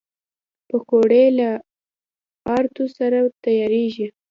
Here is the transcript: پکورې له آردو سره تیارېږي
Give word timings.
پکورې 0.67 1.23
له 1.37 1.49
آردو 2.57 2.85
سره 2.97 3.19
تیارېږي 3.43 4.07